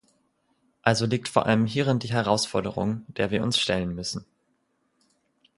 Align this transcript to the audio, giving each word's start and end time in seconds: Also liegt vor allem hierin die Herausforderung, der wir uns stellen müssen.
Also 0.81 1.05
liegt 1.05 1.29
vor 1.29 1.45
allem 1.45 1.67
hierin 1.67 1.99
die 1.99 2.07
Herausforderung, 2.11 3.03
der 3.09 3.29
wir 3.29 3.43
uns 3.43 3.59
stellen 3.59 3.93
müssen. 3.93 4.25